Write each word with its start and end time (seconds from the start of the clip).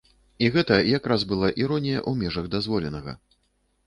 І 0.45 0.47
гэта 0.53 0.77
якраз 0.97 1.25
была 1.33 1.49
іронія 1.65 1.99
ў 2.09 2.21
межах 2.21 2.47
дазволенага. 2.57 3.13